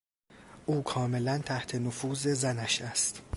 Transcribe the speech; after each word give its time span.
او 0.65 0.83
کاملا 0.83 1.37
تحت 1.37 1.75
نفوذ 1.75 2.27
زنش 2.33 2.81
است. 2.81 3.21